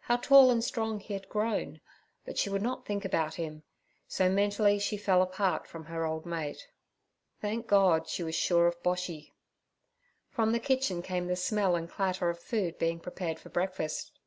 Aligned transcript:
How 0.00 0.18
tall 0.18 0.50
and 0.50 0.62
strong 0.62 1.00
he 1.00 1.14
had 1.14 1.30
grown, 1.30 1.80
but 2.26 2.36
she 2.36 2.50
would 2.50 2.60
not 2.60 2.84
think 2.84 3.06
about 3.06 3.36
him, 3.36 3.62
so 4.06 4.28
mentally 4.28 4.78
she 4.78 4.98
fell 4.98 5.22
apart 5.22 5.66
from 5.66 5.86
her 5.86 6.04
old 6.04 6.26
mate. 6.26 6.68
Thank 7.40 7.68
God, 7.68 8.06
she 8.06 8.22
was 8.22 8.34
sure 8.34 8.66
of 8.66 8.82
Boshy. 8.82 9.32
From 10.28 10.52
the 10.52 10.60
kitchen 10.60 11.00
came 11.00 11.26
the 11.26 11.36
smell 11.36 11.74
and 11.74 11.88
clatter 11.88 12.28
of 12.28 12.38
food 12.38 12.76
being 12.78 13.00
prepared 13.00 13.38
for 13.38 13.48
breakfast. 13.48 14.18